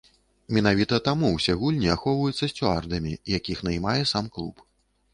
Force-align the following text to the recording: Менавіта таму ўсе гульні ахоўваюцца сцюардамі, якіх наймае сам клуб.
Менавіта 0.55 0.99
таму 1.07 1.29
ўсе 1.35 1.53
гульні 1.61 1.93
ахоўваюцца 1.97 2.51
сцюардамі, 2.55 3.13
якіх 3.37 3.57
наймае 3.71 3.99
сам 4.17 4.25
клуб. 4.37 4.69